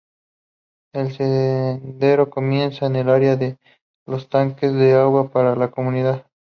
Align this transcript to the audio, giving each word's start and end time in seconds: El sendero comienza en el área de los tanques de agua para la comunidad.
El 0.95 1.11
sendero 1.11 2.31
comienza 2.31 2.87
en 2.87 2.95
el 2.95 3.07
área 3.07 3.35
de 3.35 3.59
los 4.07 4.29
tanques 4.29 4.73
de 4.73 4.93
agua 4.95 5.29
para 5.29 5.55
la 5.55 5.69
comunidad. 5.69 6.25